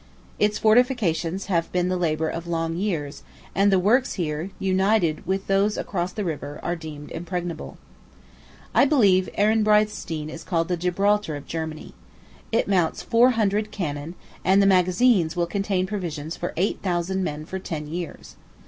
[0.39, 3.21] Its fortifications have been the labor of long years;
[3.53, 7.77] and the works here, united with those across the river, are deemed impregnable.
[8.73, 11.93] I believe Ehrenbreitstein is called the Gibraltar of Germany.
[12.51, 17.45] It mounts four hundred cannon, and the magazines will contain provisions for eight thousand men
[17.45, 18.35] for ten years.